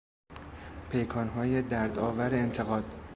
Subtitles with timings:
[0.89, 2.85] پیکانهای دردآور انتقاد